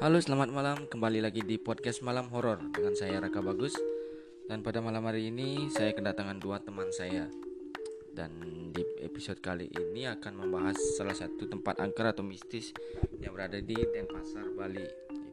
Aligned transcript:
Halo, 0.00 0.16
selamat 0.16 0.48
malam. 0.48 0.88
Kembali 0.88 1.20
lagi 1.20 1.44
di 1.44 1.60
podcast 1.60 2.00
Malam 2.00 2.32
Horor 2.32 2.72
dengan 2.72 2.96
saya 2.96 3.20
Raka 3.20 3.44
Bagus. 3.44 3.76
Dan 4.48 4.64
pada 4.64 4.80
malam 4.80 5.04
hari 5.04 5.28
ini 5.28 5.68
saya 5.68 5.92
kedatangan 5.92 6.40
dua 6.40 6.56
teman 6.56 6.88
saya. 6.88 7.28
Dan 8.08 8.32
di 8.72 8.80
episode 9.04 9.44
kali 9.44 9.68
ini 9.68 10.08
akan 10.08 10.40
membahas 10.40 10.80
salah 10.96 11.12
satu 11.12 11.44
tempat 11.44 11.84
angker 11.84 12.16
atau 12.16 12.24
mistis 12.24 12.72
yang 13.20 13.36
berada 13.36 13.60
di 13.60 13.76
Denpasar, 13.76 14.48
Bali, 14.56 14.80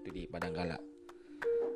itu 0.03 0.09
di 0.11 0.27
Padanggala. 0.27 0.75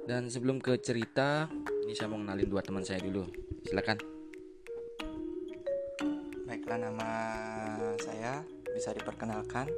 Dan 0.03 0.27
sebelum 0.27 0.59
ke 0.59 0.75
cerita, 0.83 1.47
ini 1.87 1.95
saya 1.95 2.11
mau 2.11 2.19
kenalin 2.19 2.51
dua 2.51 2.59
teman 2.59 2.83
saya 2.83 2.99
dulu. 2.99 3.23
Silakan. 3.71 4.03
Baiklah 6.43 6.91
nama 6.91 7.09
saya 8.03 8.43
bisa 8.67 8.91
diperkenalkan 8.91 9.71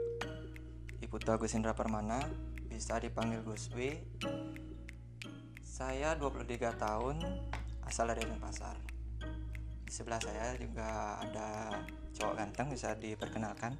Ibu 0.97 1.21
Agus 1.29 1.53
Indra 1.53 1.77
Permana 1.77 2.52
bisa 2.73 2.97
dipanggil 2.97 3.37
Gus 3.45 3.69
W. 3.77 3.93
Saya 5.61 6.17
23 6.17 6.73
tahun, 6.73 7.21
asal 7.85 8.09
dari 8.09 8.25
Denpasar. 8.25 8.73
Di 9.85 9.93
sebelah 9.93 10.17
saya 10.17 10.57
juga 10.57 11.21
ada 11.21 11.77
cowok 12.17 12.33
ganteng 12.33 12.73
bisa 12.73 12.97
diperkenalkan. 12.97 13.77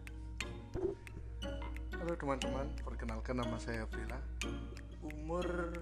Halo 1.98 2.14
teman-teman, 2.14 2.70
perkenalkan 2.86 3.42
nama 3.42 3.58
saya 3.58 3.90
Vila. 3.90 4.22
Umur 5.02 5.74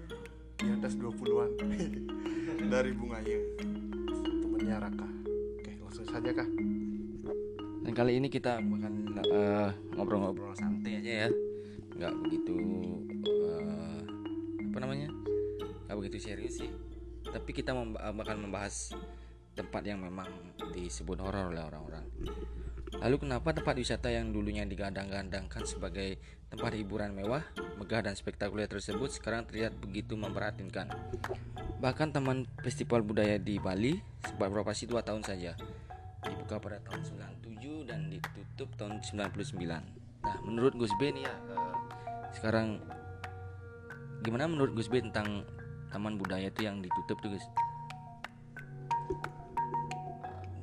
di 0.55 0.71
atas 0.71 0.95
20-an. 0.95 1.51
dari 2.71 2.95
Bungaya. 2.95 3.39
Temennya 4.23 4.87
Raka. 4.87 5.07
Oke, 5.59 5.71
langsung 5.83 6.07
saja 6.07 6.31
kah? 6.31 6.47
Dan 7.83 7.91
kali 7.91 8.23
ini 8.23 8.31
kita 8.31 8.63
akan 8.63 9.19
eh, 9.19 9.69
ngobrol-ngobrol 9.99 10.55
santai 10.55 11.03
aja 11.03 11.27
ya, 11.27 11.29
nggak 12.01 12.17
begitu 12.17 12.57
eh, 13.29 14.01
apa 14.73 14.77
namanya, 14.81 15.13
nggak 15.85 15.97
begitu 16.01 16.17
serius 16.17 16.57
sih. 16.57 16.71
Tapi 17.21 17.53
kita 17.53 17.77
memba- 17.77 18.09
bakal 18.09 18.41
membahas 18.41 18.97
tempat 19.53 19.85
yang 19.85 20.01
memang 20.01 20.25
disebut 20.73 21.21
horor 21.21 21.53
oleh 21.53 21.61
orang-orang. 21.61 22.09
Lalu 22.97 23.15
kenapa 23.21 23.53
tempat 23.53 23.77
wisata 23.77 24.09
yang 24.09 24.33
dulunya 24.33 24.65
digadang-gadangkan 24.65 25.63
sebagai 25.69 26.17
tempat 26.49 26.73
hiburan 26.73 27.13
mewah, 27.13 27.45
megah 27.77 28.09
dan 28.09 28.17
spektakuler 28.17 28.65
tersebut 28.65 29.13
sekarang 29.13 29.45
terlihat 29.45 29.77
begitu 29.77 30.17
memprihatinkan. 30.17 30.89
Bahkan 31.77 32.17
Taman 32.17 32.49
Festival 32.65 33.05
Budaya 33.05 33.37
di 33.37 33.61
Bali 33.61 33.95
beroperasi 34.41 34.89
dua 34.89 35.05
tahun 35.05 35.21
saja 35.21 35.53
dibuka 36.21 36.61
pada 36.61 36.77
tahun 36.85 37.01
97 37.41 37.89
dan 37.89 38.09
ditutup 38.09 38.69
tahun 38.77 39.01
99. 39.01 40.10
Nah, 40.21 40.37
menurut 40.45 40.73
Gus 40.77 40.93
B 41.01 41.09
nih 41.09 41.25
ya, 41.25 41.33
eh, 41.33 41.73
sekarang 42.37 42.77
gimana 44.21 44.45
menurut 44.45 44.77
Gus 44.77 44.89
B 44.89 45.01
tentang 45.01 45.45
taman 45.89 46.15
budaya 46.15 46.47
itu 46.47 46.61
yang 46.63 46.79
ditutup 46.79 47.17
tuh 47.19 47.33
Gus? 47.33 47.45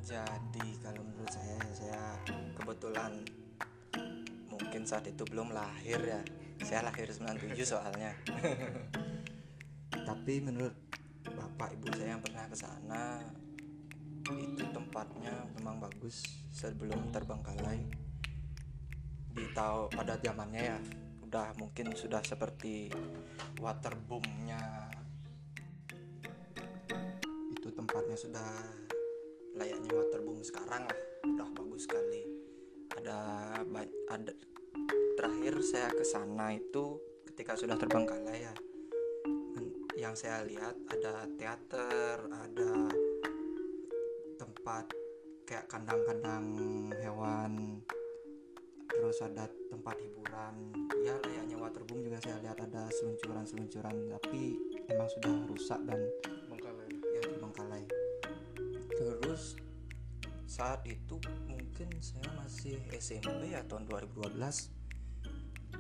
Jadi 0.09 0.67
kalau 0.81 1.03
menurut 1.05 1.29
saya 1.29 1.61
saya 1.75 2.03
kebetulan 2.57 3.13
mungkin 4.49 4.83
saat 4.89 5.05
itu 5.11 5.27
belum 5.29 5.53
lahir 5.53 6.01
ya. 6.01 6.23
Saya 6.65 6.87
lahir 6.89 7.07
97 7.07 7.55
soalnya. 7.63 8.17
Tapi 10.09 10.35
menurut 10.41 10.75
bapak 11.29 11.77
ibu 11.77 11.93
saya 11.93 12.17
yang 12.17 12.23
pernah 12.25 12.49
ke 12.49 12.57
sana 12.57 13.21
itu 14.29 14.65
tempatnya 14.73 15.33
memang 15.57 15.81
bagus 15.81 16.25
sebelum 16.53 17.13
terbengkalai. 17.13 18.08
Di 19.33 19.45
tahu 19.55 19.91
pada 19.93 20.17
zamannya 20.21 20.63
ya 20.63 20.79
udah 21.29 21.53
mungkin 21.61 21.93
sudah 21.93 22.25
seperti 22.25 22.89
waterboomnya 23.61 24.89
itu 27.53 27.69
tempatnya 27.69 28.17
sudah 28.17 28.49
layaknya 29.53 29.93
waterboom 29.93 30.41
sekarang 30.41 30.89
lah 30.89 31.01
udah 31.29 31.49
bagus 31.53 31.85
sekali. 31.85 32.25
Ada 32.97 33.19
ada 34.09 34.33
terakhir 35.21 35.61
saya 35.61 35.93
ke 35.93 36.01
sana 36.07 36.57
itu 36.57 36.97
ketika 37.29 37.53
sudah 37.61 37.77
terbengkalai 37.77 38.49
ya. 38.49 38.55
Yang 40.01 40.25
saya 40.25 40.49
lihat 40.49 40.81
ada 40.89 41.29
teater 41.37 42.17
ada 42.31 42.73
tempat 44.41 44.89
kayak 45.45 45.69
kandang-kandang 45.69 46.47
hewan 47.05 47.85
terus 48.99 49.23
ada 49.23 49.47
tempat 49.71 49.95
hiburan. 49.97 50.75
Ya 50.99 51.15
layaknya 51.23 51.55
waterboom 51.57 52.03
juga 52.03 52.19
saya 52.19 52.43
lihat 52.43 52.59
ada 52.59 52.91
seluncuran-seluncuran 52.91 53.95
tapi 54.11 54.59
emang 54.87 55.07
sudah 55.09 55.33
rusak 55.47 55.79
dan 55.87 56.03
Bengkalai. 56.51 56.91
ya 57.09 57.21
terbengkalai 57.23 57.85
terus 58.91 59.55
saat 60.45 60.83
itu 60.83 61.17
mungkin 61.47 61.87
saya 62.01 62.27
masih 62.35 62.83
SMP 62.91 63.55
ya 63.55 63.63
tahun 63.63 63.87
2012 63.87 64.35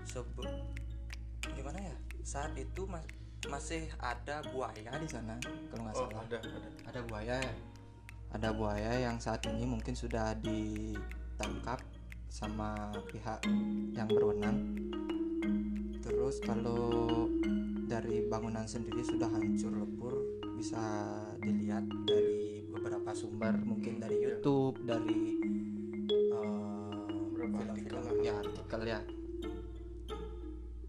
Sebe 0.06 0.46
gimana 1.50 1.78
ya? 1.82 1.96
Saat 2.22 2.54
itu 2.54 2.86
mas- 2.86 3.08
masih 3.44 3.90
ada 3.98 4.38
buaya 4.48 4.92
di 4.94 5.08
sana 5.08 5.34
kalau 5.68 5.82
nggak 5.82 5.96
Oh, 5.96 6.06
salah. 6.06 6.22
ada, 6.22 6.38
ada. 6.38 6.68
ada 6.86 7.00
buaya. 7.02 7.36
Ya 7.40 7.52
ada 8.28 8.48
buaya 8.52 8.92
yang 9.00 9.16
saat 9.16 9.40
ini 9.48 9.64
mungkin 9.64 9.96
sudah 9.96 10.36
ditangkap 10.38 11.77
sama 12.28 12.92
pihak 13.08 13.40
yang 13.96 14.08
berwenang. 14.08 14.76
Terus 16.04 16.40
kalau 16.44 17.26
dari 17.88 18.28
bangunan 18.28 18.68
sendiri 18.68 19.00
sudah 19.00 19.28
hancur 19.32 19.72
lebur 19.72 20.14
bisa 20.60 20.80
dilihat 21.40 21.88
dari 22.04 22.68
beberapa 22.68 23.10
sumber. 23.16 23.56
Mungkin 23.56 24.00
dari 24.00 24.16
YouTube 24.22 24.84
dari 24.84 25.40
eh, 26.12 27.04
Beberapa 27.32 27.64
film-film 27.64 28.04
lah. 28.04 28.16
ya 28.20 28.34
artikel 28.38 28.80
ya. 28.84 29.00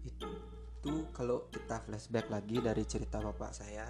Itu 0.04 0.92
kalau 1.16 1.48
kita 1.48 1.82
flashback 1.88 2.28
lagi 2.28 2.60
dari 2.60 2.84
cerita 2.84 3.20
bapak 3.20 3.52
saya 3.52 3.88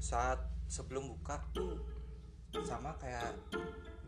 saat 0.00 0.40
sebelum 0.64 1.12
buka 1.12 1.36
tuh 1.52 1.76
sama 2.64 2.96
kayak 2.96 3.36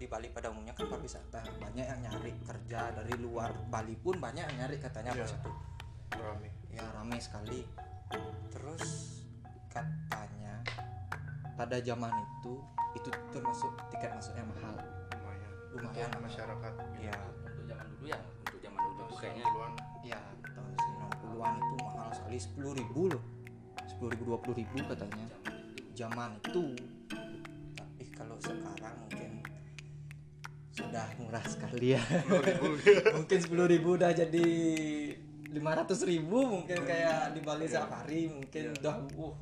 di 0.02 0.10
Bali 0.10 0.26
pada 0.34 0.50
umumnya 0.50 0.74
kan 0.74 0.90
pariwisata. 0.90 1.46
Banyak 1.62 1.86
yang 1.86 2.00
nyari 2.02 2.34
kerja 2.42 2.90
dari 2.90 3.14
luar 3.22 3.54
Bali 3.70 3.94
pun 3.94 4.18
banyak 4.18 4.42
yang 4.50 4.66
nyari 4.66 4.82
katanya 4.82 5.14
pas 5.14 5.30
Iya. 5.30 5.38
itu? 5.38 5.52
Rame. 6.18 6.48
ya 6.74 6.82
ramai 6.90 7.22
sekali. 7.22 7.62
Terus 8.50 8.82
katanya 9.70 10.58
pada 11.54 11.78
zaman 11.78 12.10
itu 12.10 12.58
itu 12.98 13.08
termasuk 13.30 13.70
tiket 13.94 14.10
masuknya 14.10 14.42
mahal. 14.42 14.74
Lumayan. 15.14 15.50
lumayan. 15.70 16.08
Untuk 16.10 16.22
masyarakat. 16.26 16.72
ya 16.98 17.16
Untuk 17.46 17.64
zaman 17.70 17.86
dulu 17.94 18.04
ya, 18.10 18.18
untuk 18.42 18.58
zaman 18.58 18.78
dulu 18.82 19.02
tuh 19.06 19.16
kayaknya. 19.22 19.44
90-an. 19.46 19.72
ya 20.02 20.20
tahun 20.50 20.72
90-an 20.74 21.54
itu 21.62 21.74
mahal 21.78 22.10
sekali. 22.10 22.36
10.000 22.42 22.74
ribu 22.74 23.00
loh. 23.06 23.22
10 23.86 24.10
ribu 24.18 24.22
20 24.34 24.58
ribu 24.66 24.76
katanya. 24.82 25.26
Zaman 25.94 26.30
itu 26.42 26.74
sudah 30.92 31.08
murah 31.24 31.46
sekali 31.48 31.96
ya. 31.96 32.04
Mungkin 33.16 33.38
10.000 33.40 33.48
ribu 33.64 33.96
udah 33.96 34.12
jadi 34.12 34.44
500 35.48 35.88
ribu 36.04 36.44
mungkin 36.44 36.84
kayak 36.84 37.32
di 37.32 37.40
Bali 37.40 37.64
safari 37.64 38.28
mungkin 38.28 38.76
udah 38.76 39.00
uh, 39.16 39.32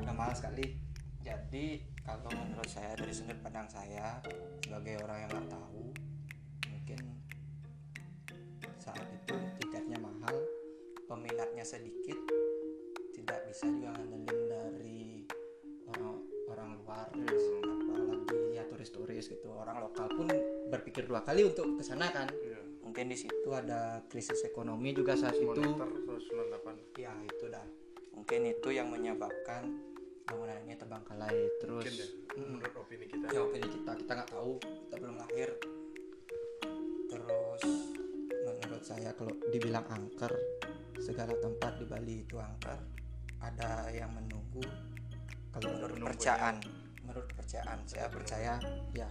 udah 0.00 0.14
mahal 0.16 0.32
sekali. 0.32 0.72
Jadi 1.20 1.84
kalau 2.00 2.32
menurut 2.32 2.64
saya 2.64 2.96
dari 2.96 3.12
sudut 3.12 3.36
pandang 3.44 3.68
saya 3.68 4.24
sebagai 4.64 5.04
orang 5.04 5.28
yang 5.28 5.30
nggak 5.36 5.48
tahu 5.52 5.84
mungkin 6.72 7.00
saat 8.80 9.04
itu 9.04 9.36
tiketnya 9.60 10.00
mahal 10.00 10.32
peminatnya 11.04 11.64
sedikit 11.64 12.16
tidak 13.12 13.52
bisa 13.52 13.68
juga 13.68 14.00
ngandelin 14.00 14.40
dari 14.48 15.28
orang 15.92 16.24
orang 16.48 16.68
luar 16.80 17.08
apalagi 17.68 18.56
ya 18.56 18.64
turis-turis 18.64 19.28
gitu. 19.28 19.48
Orang 19.52 19.84
lokal 19.84 20.08
pun 20.12 20.28
berpikir 20.70 21.04
dua 21.04 21.20
kali 21.26 21.42
untuk 21.42 21.66
ke 21.76 21.82
sana 21.82 22.08
kan. 22.14 22.30
Iya. 22.30 22.58
mungkin 22.80 23.06
di 23.06 23.18
situ. 23.18 23.46
Ada 23.50 24.02
krisis 24.10 24.42
ekonomi 24.42 24.90
juga 24.90 25.14
saat 25.14 25.38
itu. 25.38 25.46
Moneter 25.46 25.86
198. 26.06 26.98
ya 26.98 27.14
itu 27.22 27.46
dah. 27.46 27.62
Mungkin 28.14 28.40
itu 28.50 28.68
yang 28.74 28.90
menyebabkan 28.90 29.62
bangunan 30.26 30.58
ini 30.66 30.74
terbengkalai 30.74 31.38
terus. 31.62 31.86
Mungkin 31.86 31.94
ya. 31.94 32.08
Mm, 32.34 32.46
Menurut 32.58 32.74
opini 32.78 33.06
kita. 33.06 33.26
ya 33.30 33.40
opini 33.46 33.66
kita. 33.66 33.90
Kita 33.94 34.12
nggak 34.18 34.30
tahu. 34.30 34.52
Kita 34.58 34.94
belum 34.98 35.16
lahir. 35.22 35.48
Terus 37.10 37.62
menurut 38.42 38.82
saya 38.82 39.10
kalau 39.14 39.34
dibilang 39.50 39.86
angker 39.86 40.32
segala 40.98 41.34
tempat 41.38 41.78
di 41.78 41.86
Bali 41.86 42.14
itu 42.26 42.36
angker. 42.38 42.78
Ada 43.38 43.90
yang 43.94 44.10
menunggu. 44.12 44.62
Kalau 45.50 45.66
menurut 45.78 46.14
percayaan 46.14 46.58
menurut 47.00 47.26
kepercayaan 47.34 47.78
saya 47.86 48.06
percaya 48.06 48.52
ya. 48.94 49.08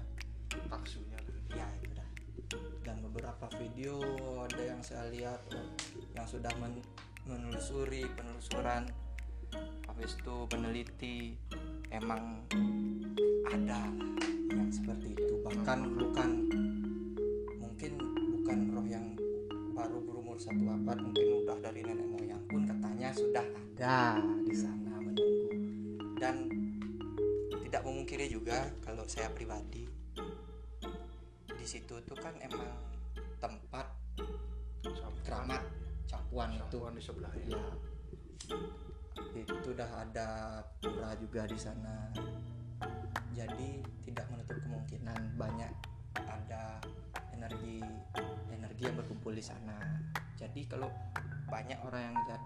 Taksunya. 0.50 1.09
Beberapa 3.20 3.52
video 3.60 4.00
ada 4.48 4.64
yang 4.64 4.80
saya 4.80 5.12
lihat 5.12 5.44
yang 6.16 6.24
sudah 6.24 6.56
men- 6.56 6.88
menelusuri 7.28 8.08
penelusuran. 8.16 8.88
Habis 9.92 10.16
itu 10.16 10.48
meneliti 10.56 11.36
emang 11.92 12.48
ada 13.52 13.92
yang 14.56 14.72
seperti 14.72 15.20
itu. 15.20 15.36
Bahkan 15.44 16.00
bukan 16.00 16.30
mungkin 17.60 17.92
bukan 18.40 18.58
roh 18.72 18.88
yang 18.88 19.20
baru 19.76 20.00
berumur 20.00 20.40
satu 20.40 20.64
abad 20.72 21.04
mungkin 21.04 21.44
udah 21.44 21.60
dari 21.60 21.84
nenek 21.84 22.08
moyang 22.08 22.40
pun 22.48 22.64
katanya 22.72 23.12
sudah 23.12 23.44
ada 23.44 24.16
di 24.48 24.56
sana 24.56 24.96
menunggu. 24.96 25.52
Dan 26.16 26.48
tidak 27.68 27.84
memungkiri 27.84 28.32
juga 28.32 28.72
kalau 28.80 29.04
saya 29.12 29.28
pribadi 29.28 29.84
di 31.60 31.66
situ 31.68 32.00
tuh 32.08 32.16
kan 32.16 32.32
emang 32.40 32.89
tempat 33.40 33.88
keramat 35.24 35.64
campuan 36.06 36.52
itu. 36.54 36.78
Di 36.78 37.02
sebelah 37.04 37.34
ya. 37.48 37.60
ya 39.36 39.42
itu 39.42 39.70
udah 39.72 39.90
ada 40.04 40.28
pura 40.84 41.16
juga 41.18 41.48
di 41.48 41.58
sana. 41.58 42.12
Jadi 43.34 43.80
tidak 44.04 44.28
menutup 44.32 44.60
kemungkinan 44.60 45.40
banyak 45.40 45.72
ada 46.20 46.84
energi 47.32 47.80
energi 48.52 48.84
yang 48.84 48.96
berkumpul 49.00 49.32
di 49.32 49.44
sana. 49.44 49.80
Jadi 50.36 50.68
kalau 50.68 50.92
banyak 51.48 51.80
orang 51.88 52.12
yang 52.12 52.16
lihat 52.28 52.42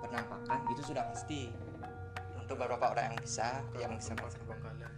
penampakan 0.00 0.60
itu 0.72 0.82
sudah 0.82 1.04
pasti. 1.12 1.52
Untuk 2.40 2.56
beberapa 2.58 2.90
orang 2.90 3.14
yang 3.14 3.18
bisa 3.22 3.62
yang 3.78 3.92
bisa 3.94 4.16
terbengkalai. 4.18 4.90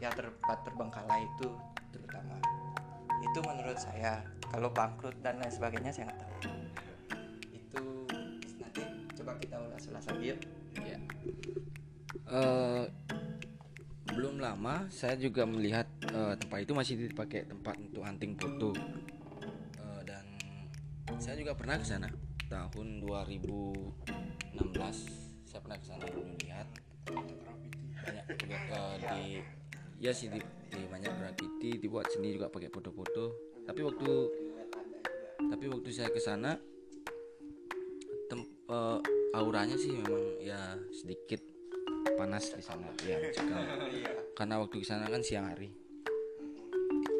ya 0.00 0.08
tempat 0.16 0.64
terbengkalai 0.64 1.28
itu 1.28 1.52
terutama 1.92 2.40
itu 3.20 3.38
menurut 3.44 3.78
saya 3.78 4.24
kalau 4.50 4.72
bangkrut 4.72 5.14
dan 5.22 5.38
lain 5.38 5.52
sebagainya 5.52 5.92
saya 5.92 6.10
nggak 6.10 6.20
tahu 6.24 6.34
itu 7.52 7.82
nanti 8.58 8.82
coba 9.14 9.32
kita 9.38 9.56
ulas-ulas 9.60 10.06
lagi 10.08 10.34
yuk 10.34 10.40
Ya. 10.78 10.98
Eh, 12.30 12.84
belum 14.14 14.38
lama 14.38 14.86
saya 14.90 15.18
juga 15.18 15.42
melihat 15.46 15.86
eh, 16.14 16.34
tempat 16.38 16.58
itu 16.62 16.72
masih 16.74 16.94
dipakai 17.10 17.46
tempat 17.46 17.74
untuk 17.78 18.06
hunting 18.06 18.38
foto. 18.38 18.70
Eh, 19.78 20.02
dan 20.06 20.24
saya 21.18 21.34
juga 21.38 21.58
pernah 21.58 21.78
ke 21.78 21.86
sana 21.86 22.08
tahun 22.46 23.02
2016. 23.02 23.90
Saya 25.46 25.60
pernah 25.62 25.78
ke 25.78 25.86
sana 25.86 26.04
dulu 26.06 26.30
lihat 26.46 26.66
banyak 28.00 28.26
juga 28.38 28.56
eh, 28.70 28.94
di 29.02 29.22
ya 30.00 30.14
sih 30.14 30.30
di, 30.30 30.40
di 30.70 30.86
banyak 30.86 31.10
graffiti 31.10 31.70
dibuat 31.76 32.06
sendiri 32.08 32.38
juga 32.38 32.48
pakai 32.48 32.70
foto-foto. 32.70 33.24
Tapi 33.66 33.80
waktu 33.82 34.10
tapi 35.50 35.64
waktu 35.66 35.88
saya 35.90 36.08
ke 36.08 36.20
sana 36.22 36.54
tem- 38.30 38.50
eh, 38.70 38.98
auranya 39.34 39.74
sih 39.74 39.90
memang 39.92 40.38
ya 40.38 40.78
sedikit 40.94 41.42
panas 42.16 42.52
di 42.52 42.62
sana 42.62 42.86
ya 43.02 43.16
mencekam. 43.18 43.60
karena 44.36 44.54
waktu 44.60 44.76
ke 44.78 44.86
sana 44.86 45.08
kan 45.08 45.20
siang 45.20 45.48
hari 45.48 45.72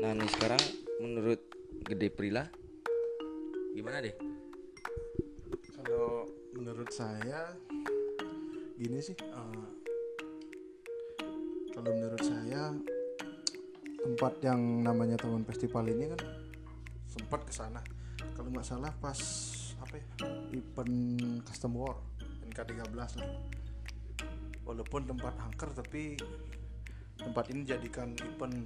nah 0.01 0.13
ini 0.13 0.29
sekarang 0.29 0.61
menurut 1.01 1.41
Gede 1.85 2.09
Prila 2.13 2.45
gimana 3.73 4.05
deh 4.05 4.15
Kalau 5.75 6.29
menurut 6.53 6.89
saya 6.93 7.57
gini 8.77 9.01
sih 9.01 9.17
eh, 9.17 9.69
kalau 11.73 11.91
menurut 11.91 12.21
saya 12.21 12.73
tempat 14.01 14.33
yang 14.45 14.85
namanya 14.85 15.21
Taman 15.21 15.45
Festival 15.45 15.85
ini 15.93 16.11
kan 16.13 16.21
sempat 17.09 17.45
ke 17.45 17.53
sana. 17.53 17.81
Kalau 18.37 18.49
nggak 18.49 18.67
salah 18.67 18.93
pas 19.01 19.19
apa 19.81 19.95
ya? 19.97 20.07
Event 20.57 20.97
Custom 21.45 21.77
War 21.77 21.97
NK13 22.49 22.95
lah. 22.97 23.31
Walaupun 24.65 25.09
tempat 25.09 25.35
angker 25.41 25.71
tapi 25.77 26.17
tempat 27.21 27.45
ini 27.53 27.67
jadikan 27.69 28.17
event 28.17 28.57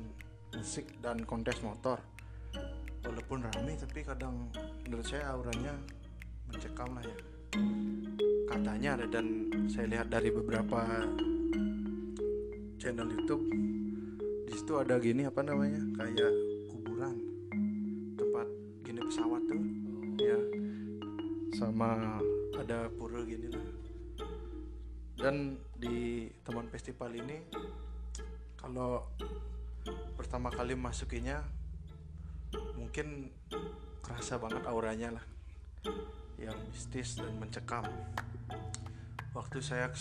musik 0.55 0.87
dan 1.03 1.23
kontes 1.27 1.59
motor. 1.61 1.99
Walaupun 3.05 3.45
ramai 3.45 3.75
tapi 3.77 4.01
kadang 4.07 4.49
menurut 4.87 5.05
saya 5.05 5.35
auranya 5.35 5.75
mencekam 6.49 6.95
lah 6.95 7.05
ya 7.05 7.19
katanya 8.55 9.01
ada 9.01 9.07
dan 9.19 9.27
saya 9.67 9.87
lihat 9.91 10.07
dari 10.13 10.31
beberapa 10.31 11.05
channel 12.79 13.09
YouTube 13.11 13.74
di 14.55 14.63
situ 14.63 14.79
ada 14.79 15.03
gini 15.03 15.27
apa 15.27 15.43
namanya 15.43 15.83
kayak 15.99 16.31
kuburan. 16.71 17.19
Tempat 18.15 18.47
gini 18.87 19.03
pesawat 19.03 19.43
tuh 19.51 19.63
ya. 20.15 20.39
Sama 21.59 22.23
ada 22.55 22.87
pura 22.95 23.19
gini 23.27 23.51
lah. 23.51 23.67
Dan 25.19 25.59
di 25.75 26.31
teman 26.47 26.71
festival 26.71 27.19
ini 27.19 27.43
kalau 28.55 29.03
pertama 30.15 30.55
kali 30.55 30.79
masukinya 30.79 31.43
mungkin 32.79 33.35
kerasa 34.07 34.39
banget 34.39 34.71
auranya 34.71 35.19
lah. 35.19 35.25
Yang 36.39 36.59
mistis 36.71 37.09
dan 37.19 37.35
mencekam. 37.43 37.91
Waktu 39.35 39.59
saya 39.59 39.91
ke 39.91 39.99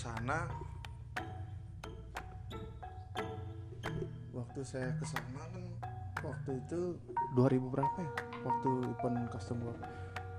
waktu 4.54 4.70
saya 4.70 4.94
ke 5.02 5.06
sana 5.10 5.50
kan 5.50 5.66
waktu 6.22 6.62
itu 6.62 6.94
2000 7.34 7.74
berapa 7.74 7.98
ya? 8.06 8.14
Waktu 8.46 8.70
event 8.86 9.26
custom 9.34 9.66
war. 9.66 9.74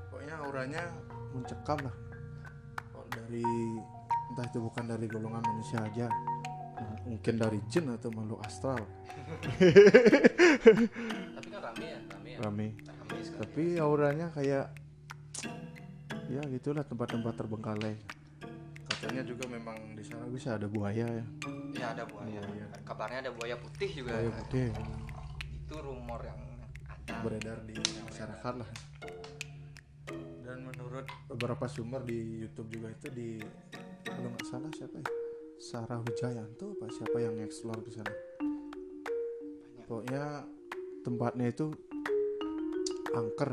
Pokoknya 0.06 0.38
auranya 0.38 0.82
mencekam 1.34 1.82
lah. 1.82 1.90
Kalau 2.78 3.10
dari 3.10 3.42
entah 4.30 4.46
itu 4.46 4.62
bukan 4.62 4.86
dari 4.86 5.10
golongan 5.10 5.42
manusia 5.42 5.82
aja. 5.82 6.06
Nah, 6.78 6.94
mungkin 7.10 7.34
dari 7.42 7.58
jin 7.66 7.90
atau 7.90 8.14
makhluk 8.14 8.38
astral 8.46 8.82
tapi 11.34 11.48
kan 11.50 11.62
rame 11.62 11.86
ya 11.86 11.98
rame 12.10 12.30
ya 12.34 12.38
rame 12.42 12.66
rame 12.82 13.18
tapi 13.38 13.64
auranya 13.78 14.26
kayak 14.34 14.74
ya 16.26 16.42
gitulah 16.50 16.82
tempat-tempat 16.82 17.34
terbengkalai 17.38 17.94
katanya 19.04 19.20
juga 19.28 19.44
memang 19.52 19.76
di 19.92 20.00
sana 20.00 20.24
bisa 20.32 20.56
ada 20.56 20.64
buaya 20.64 21.04
ya? 21.04 21.24
Ya 21.76 21.86
ada 21.92 22.08
buaya. 22.08 22.40
Buaya. 22.40 22.66
kabarnya 22.88 23.28
ada 23.28 23.32
buaya 23.36 23.52
putih 23.60 24.00
juga. 24.00 24.16
Buaya 24.16 24.32
putih. 24.32 24.72
Itu 25.60 25.76
rumor 25.84 26.24
yang 26.24 26.40
ada. 26.88 27.20
Beredar 27.20 27.60
di 27.68 27.76
masyarakat 28.08 28.54
lah. 28.64 28.70
Dan 30.40 30.64
menurut 30.64 31.04
beberapa 31.28 31.68
sumber 31.68 32.00
di 32.08 32.48
YouTube 32.48 32.72
juga 32.72 32.96
itu 32.96 33.06
di 33.12 33.28
kalau 34.08 34.32
nggak 34.32 34.46
salah 34.48 34.72
siapa 34.72 34.96
ya? 34.96 35.08
Sarah 35.60 36.00
Wijayanto 36.00 36.72
apa 36.80 36.88
siapa 36.88 37.16
yang 37.20 37.36
explore 37.44 37.84
ke 37.84 37.92
sana? 37.92 38.14
Pokoknya 39.84 40.48
tempatnya 41.04 41.52
itu 41.52 41.68
angker. 43.12 43.52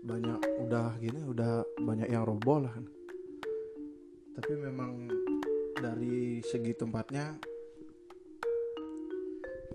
Banyak 0.00 0.64
udah 0.64 0.96
gini 0.96 1.28
udah 1.28 1.60
banyak 1.76 2.08
yang 2.08 2.24
roboh 2.24 2.64
lah 2.64 2.72
tapi 4.36 4.52
memang 4.54 5.08
dari 5.80 6.44
segi 6.44 6.76
tempatnya 6.76 7.40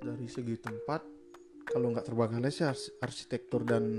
dari 0.05 0.29
segi 0.29 0.53
tempat 0.61 1.01
kalau 1.65 1.89
nggak 1.89 2.05
terbengkalai 2.05 2.53
sih 2.53 2.61
ars- 2.61 2.93
arsitektur 3.01 3.65
dan 3.65 3.97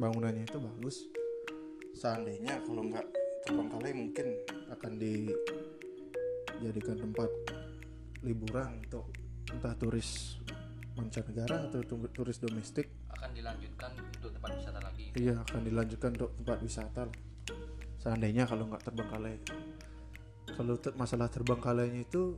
bangunannya 0.00 0.48
itu 0.48 0.56
bagus. 0.56 1.12
Seandainya 1.92 2.64
kalau 2.64 2.88
nggak 2.88 3.04
terbengkalai 3.44 3.92
mungkin 3.92 4.32
akan 4.72 4.96
dijadikan 4.96 6.96
tempat 6.96 7.28
liburan 8.24 8.80
untuk 8.80 9.12
entah 9.52 9.76
turis 9.76 10.40
mancanegara 10.96 11.68
atau 11.68 11.84
tu- 11.84 12.08
turis 12.16 12.40
domestik. 12.40 12.88
Akan 13.12 13.36
dilanjutkan 13.36 13.92
untuk 13.92 14.32
tempat 14.32 14.56
wisata 14.56 14.80
lagi. 14.80 15.12
Iya 15.20 15.44
akan 15.44 15.68
dilanjutkan 15.68 16.16
untuk 16.16 16.32
tempat 16.40 16.64
wisata. 16.64 17.12
Seandainya 18.00 18.48
kalau 18.48 18.72
nggak 18.72 18.88
terbengkalai 18.88 19.36
kalau 20.52 20.76
te- 20.76 20.94
masalah 20.94 21.28
terbengkalainya 21.32 22.04
itu 22.04 22.36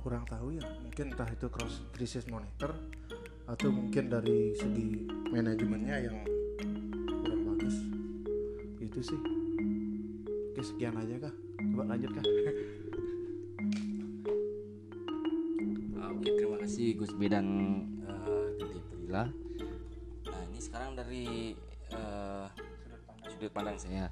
kurang 0.00 0.24
tahu 0.28 0.56
ya. 0.56 0.64
Mungkin 0.84 1.12
entah 1.12 1.28
itu 1.28 1.48
cross 1.48 1.84
krisis 1.92 2.28
monitor 2.28 2.76
atau 3.44 3.68
mungkin 3.68 4.08
dari 4.08 4.56
segi 4.56 5.04
manajemennya 5.32 5.96
yang 6.08 6.16
kurang 7.24 7.42
bagus. 7.54 7.76
Itu 8.80 9.00
sih. 9.00 9.20
Oke 10.54 10.62
sekian 10.62 10.96
aja 10.96 11.28
kah? 11.28 11.34
Coba 11.72 11.84
lanjut 11.96 12.10
kah? 12.14 12.26
Ah, 16.00 16.08
Oke 16.12 16.28
terima 16.36 16.56
kasih 16.60 16.96
Gus 16.96 17.12
B 17.16 17.28
dan 17.28 17.46
eh, 18.04 18.46
Gede. 18.60 18.80
Nah 20.24 20.40
ini 20.52 20.60
sekarang 20.60 20.96
dari 20.96 21.52
eh, 21.92 22.46
sudut 23.28 23.50
pandang 23.52 23.76
saya. 23.80 24.08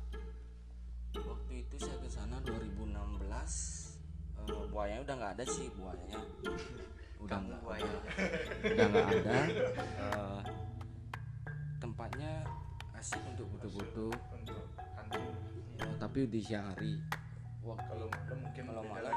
Buayanya 4.83 5.07
udah 5.07 5.15
nggak 5.15 5.33
ada 5.39 5.45
sih 5.47 5.71
buayanya. 5.79 6.19
Udah 7.23 7.39
nggak 7.39 7.61
buaya. 7.63 7.87
udah 8.67 8.87
nggak 8.91 9.07
ada. 9.15 9.39
Eh, 10.03 10.41
tempatnya 11.79 12.43
asik 12.99 13.23
untuk 13.31 13.47
foto-foto 13.55 14.11
untuk 14.35 14.59
hunting 14.75 15.31
oh, 15.87 15.95
tapi 16.03 16.27
di 16.27 16.43
siang 16.43 16.67
hari 16.75 16.99
wah 17.63 17.79
kalau 17.87 18.11
malam 18.11 18.39
mungkin 18.43 18.63
kalau 18.67 18.83
beda 18.83 18.91
malam 18.91 19.15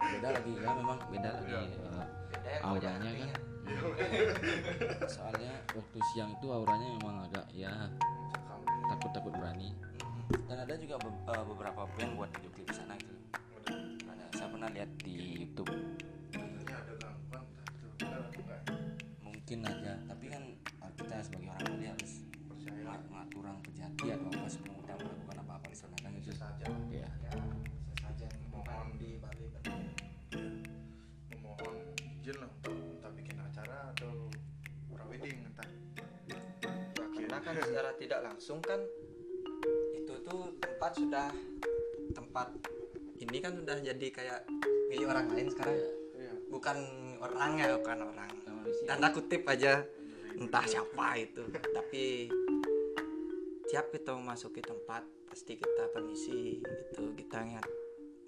beda 0.00 0.28
lagi 0.32 0.52
ya 0.56 0.70
memang. 0.72 0.98
Beda 1.12 1.30
lagi 1.36 1.52
Iya. 1.52 1.60
ya, 1.60 2.56
auranya 2.64 2.96
kan. 2.96 3.04
huntingnya. 3.12 3.36
soalnya 5.04 5.52
waktu 5.76 5.98
siang 6.12 6.30
itu 6.32 6.46
auranya 6.48 6.88
memang 6.96 7.16
agak 7.28 7.44
ya 7.52 7.72
takut-takut 8.88 9.36
berani. 9.36 9.68
Dan 10.48 10.64
ada 10.64 10.74
juga 10.80 10.96
be- 10.96 11.24
eh, 11.28 11.44
beberapa 11.44 11.84
band 11.92 12.12
buat 12.16 12.28
video 12.32 12.48
klip 12.56 12.72
di 12.72 12.76
sana 12.76 12.96
gitu 12.96 13.12
pernah 14.64 14.80
lihat 14.80 14.96
di 15.04 15.44
YouTube. 15.44 15.68
Itu 18.00 18.40
mungkin 19.20 19.58
aja 19.60 19.92
tapi 20.08 20.24
kan 20.32 20.42
kita 20.96 21.20
sebagai 21.20 21.52
orang 21.52 21.68
mulia 21.68 21.92
harus 21.92 22.24
percaya. 22.48 22.96
mengatur 23.12 23.44
orang 23.44 23.60
pejati 23.60 24.06
atau 24.16 24.28
apa 24.32 24.48
sebelum 24.48 24.74
kita 24.80 24.92
melakukan 25.04 25.36
apa-apa 25.44 25.66
di 25.68 25.76
sana. 25.76 25.96
Kan 26.00 26.16
bisa 26.16 26.32
saja. 26.32 26.64
Ya 26.88 27.04
Ya, 27.04 27.32
bisa 27.36 28.08
saja. 28.08 28.26
Mohon 28.48 28.96
di 28.96 29.20
Bali 29.20 29.44
kan. 29.52 29.62
memohon 31.28 31.74
izin 32.24 32.36
lah 32.40 32.48
untuk 32.48 32.72
entah 32.72 33.12
bikin 33.20 33.36
acara 33.36 33.92
atau 33.92 34.32
wedding 35.12 35.44
entah. 35.44 35.68
Ya, 36.24 36.40
karena 36.96 37.36
kan 37.36 37.54
secara 37.60 37.90
tidak 38.00 38.20
langsung 38.32 38.64
kan 38.64 38.80
itu 39.92 40.14
tuh 40.24 40.56
tempat 40.56 40.96
sudah 40.96 41.28
tempat 42.16 42.48
ini 43.22 43.38
kan 43.38 43.54
sudah 43.54 43.78
jadi 43.78 44.06
kayak 44.10 44.40
milik 44.90 45.06
orang 45.06 45.26
lain 45.30 45.48
sekarang. 45.50 45.76
Iya 46.14 46.32
bukan 46.50 46.76
orang 47.22 47.50
ya 47.58 47.66
bukan 47.78 47.98
orang. 48.10 48.30
Tanda 48.86 49.08
kutip 49.14 49.42
aja. 49.46 49.82
Entah 50.34 50.66
siapa 50.66 51.14
itu. 51.18 51.46
Tapi 51.50 52.26
tiap 53.70 53.90
kita 53.94 54.14
memasuki 54.14 54.58
tempat 54.62 55.06
pasti 55.30 55.58
kita 55.58 55.90
permisi 55.90 56.62
itu 56.62 57.02
kita 57.18 57.42
ingat 57.42 57.66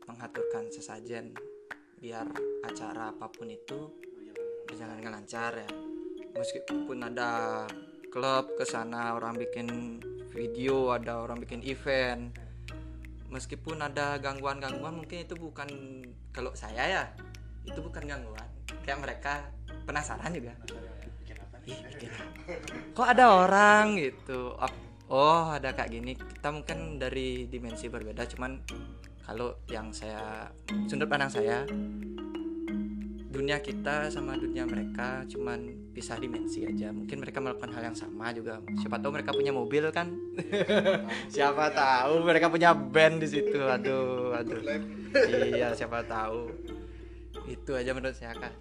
mengaturkan 0.06 0.70
sesajen 0.70 1.34
biar 1.98 2.26
acara 2.62 3.10
apa 3.10 3.26
pun 3.30 3.50
itu 3.50 3.90
berjalan 4.66 4.98
dengan 5.02 5.22
lancar 5.22 5.54
ya. 5.54 5.70
Meskipun 6.36 6.98
ada 7.02 7.64
klub 8.10 8.54
ke 8.54 8.64
sana 8.66 9.14
orang 9.18 9.34
bikin 9.34 9.98
video 10.30 10.92
ada 10.92 11.24
orang 11.24 11.40
bikin 11.40 11.64
event 11.64 12.45
meskipun 13.30 13.82
ada 13.82 14.18
gangguan-gangguan 14.22 14.96
mungkin 14.96 15.26
itu 15.26 15.34
bukan 15.34 15.68
kalau 16.30 16.52
saya 16.54 16.84
ya 16.86 17.04
itu 17.66 17.78
bukan 17.82 18.06
gangguan. 18.06 18.48
Kayak 18.86 19.00
mereka 19.02 19.32
penasaran 19.86 20.30
juga. 20.30 20.54
Ih, 21.66 21.82
bikin 21.82 22.10
kok 22.94 23.08
ada 23.10 23.42
orang 23.42 23.98
gitu? 23.98 24.54
Ap- 24.54 25.10
oh 25.10 25.50
ada 25.50 25.74
kayak 25.74 25.90
gini. 25.90 26.14
Kita 26.14 26.54
mungkin 26.54 27.02
dari 27.02 27.50
dimensi 27.50 27.90
berbeda 27.90 28.22
cuman 28.30 28.62
kalau 29.26 29.58
yang 29.66 29.90
saya 29.90 30.46
sudut 30.86 31.10
pandang 31.10 31.26
saya 31.26 31.66
dunia 33.36 33.58
kita 33.60 34.08
sama 34.08 34.38
dunia 34.38 34.64
mereka 34.64 35.26
cuman 35.26 35.85
pisah 35.96 36.20
dimensi 36.20 36.60
aja. 36.68 36.92
Mungkin 36.92 37.24
mereka 37.24 37.40
melakukan 37.40 37.72
hal 37.72 37.88
yang 37.88 37.96
sama 37.96 38.28
juga. 38.36 38.60
Siapa 38.76 39.00
tahu 39.00 39.16
mereka 39.16 39.32
punya 39.32 39.48
mobil 39.48 39.88
kan? 39.88 40.12
Siapa 41.32 41.72
tahu 41.72 42.20
mereka 42.20 42.52
punya 42.52 42.76
band 42.76 43.24
di 43.24 43.28
situ. 43.32 43.56
Aduh 43.64 44.36
aduh. 44.36 44.60
Iya 45.16 45.72
siapa 45.72 46.04
tahu. 46.04 46.52
Itu 47.48 47.72
aja 47.72 47.96
menurut 47.96 48.12
saya 48.12 48.36
kak. 48.36 48.52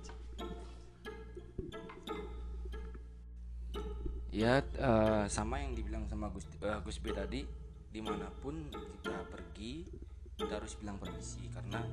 Ya 4.31 4.63
eh, 4.63 5.23
sama 5.27 5.59
yang 5.59 5.75
dibilang 5.75 6.07
sama 6.07 6.31
Gus 6.31 6.47
eh, 6.63 6.79
Gus 6.87 7.03
B 7.03 7.11
tadi. 7.11 7.43
Di 7.91 7.99
mana 7.99 8.31
pun 8.39 8.71
kita 8.71 9.27
pergi 9.27 9.83
kita 10.39 10.63
harus 10.63 10.79
bilang 10.79 10.95
permisi 10.95 11.51
karena 11.51 11.83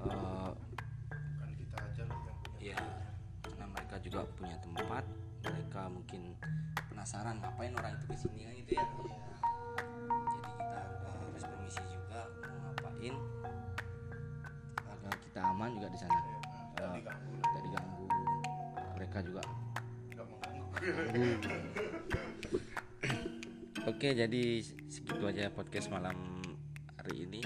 eh, 0.00 0.50
bukan 1.12 1.50
kita 1.60 1.76
aja 1.76 2.02
loh 2.08 2.20
yang 2.24 2.38
punya 2.40 2.72
ya 2.72 3.09
juga 4.10 4.26
punya 4.34 4.56
tempat. 4.58 5.04
Mereka 5.40 5.82
mungkin 5.88 6.34
penasaran 6.90 7.38
ngapain 7.38 7.72
orang 7.72 7.94
itu 7.94 8.04
ke 8.06 8.16
sini 8.18 8.40
kan 8.42 8.52
gitu 8.56 8.72
ya. 8.74 8.84
Jadi 8.84 9.06
kita 10.42 10.66
eh, 11.00 11.14
harus 11.22 11.44
permisi 11.46 11.82
juga 11.86 12.20
mau 12.42 12.58
ngapain. 12.66 13.14
Agar 14.84 15.14
kita 15.22 15.40
aman 15.40 15.70
juga 15.78 15.88
di 15.88 15.98
sana. 15.98 16.18
Nggak 16.18 16.36
Eh, 16.80 16.92
diganggu. 16.96 17.32
lah 17.32 17.46
tidak 17.46 17.62
diganggu. 17.62 18.04
Mereka 18.96 19.18
juga. 19.22 19.42
Oke, 23.82 24.08
jadi 24.12 24.42
segitu 24.86 25.24
aja 25.24 25.48
podcast 25.48 25.88
malam 25.88 26.16
hari 26.96 27.24
ini 27.24 27.40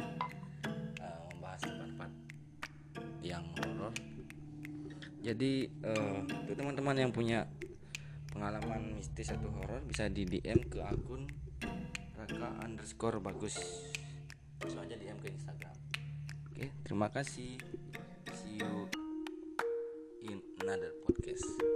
Jadi 5.25 5.73
untuk 6.21 6.53
teman-teman 6.53 7.01
yang 7.01 7.09
punya 7.09 7.49
pengalaman 8.29 8.93
mistis 8.93 9.33
atau 9.33 9.49
horor 9.57 9.81
bisa 9.89 10.05
di 10.13 10.29
DM 10.29 10.69
ke 10.69 10.85
akun 10.85 11.25
raka 12.13 12.49
underscore 12.61 13.25
bagus. 13.25 13.57
Langsung 14.61 14.85
aja 14.85 15.01
DM 15.01 15.17
ke 15.25 15.33
Instagram. 15.33 15.73
Oke, 16.53 16.69
terima 16.85 17.09
kasih. 17.09 17.57
See 18.37 18.61
you 18.61 18.85
in 20.29 20.45
another 20.61 20.93
podcast. 21.09 21.74